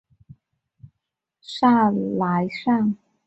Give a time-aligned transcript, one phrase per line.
[1.41, 2.97] 萨莱尚。